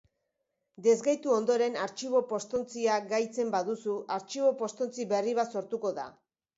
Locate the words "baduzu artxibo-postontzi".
3.59-5.11